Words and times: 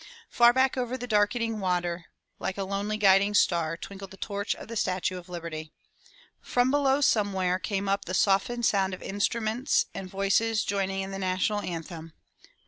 Far 0.31 0.51
back 0.51 0.77
over 0.77 0.97
the 0.97 1.05
darkening 1.05 1.59
water, 1.59 2.05
like 2.39 2.57
a 2.57 2.63
lonely 2.63 2.97
guiding 2.97 3.35
star, 3.35 3.77
twinkled 3.77 4.09
the 4.09 4.17
torch 4.17 4.55
of 4.55 4.67
the 4.67 4.75
Statue 4.75 5.15
of 5.19 5.29
Liberty. 5.29 5.73
From 6.41 6.71
below 6.71 7.01
some 7.01 7.27
215 7.33 7.33
MY 7.35 7.35
BOOK 7.35 7.35
HOUSE 7.35 7.37
where 7.37 7.77
came 7.77 7.87
up 7.89 8.05
the 8.05 8.13
softened 8.15 8.65
sound 8.65 8.93
of 8.95 9.01
mstruments 9.01 9.85
and 9.93 10.09
voices 10.09 10.63
joining 10.65 11.01
in 11.01 11.11
the 11.11 11.19
national 11.19 11.61
anthem. 11.61 12.13